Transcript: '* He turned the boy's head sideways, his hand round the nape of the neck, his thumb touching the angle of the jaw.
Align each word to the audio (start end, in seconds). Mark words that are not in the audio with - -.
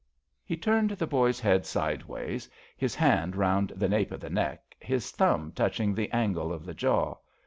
'* 0.25 0.43
He 0.51 0.57
turned 0.57 0.89
the 0.89 1.05
boy's 1.05 1.39
head 1.39 1.63
sideways, 1.63 2.49
his 2.75 2.95
hand 2.95 3.35
round 3.35 3.69
the 3.75 3.87
nape 3.87 4.11
of 4.11 4.19
the 4.19 4.31
neck, 4.31 4.75
his 4.79 5.11
thumb 5.11 5.51
touching 5.51 5.93
the 5.93 6.09
angle 6.11 6.51
of 6.51 6.65
the 6.65 6.73
jaw. 6.73 7.17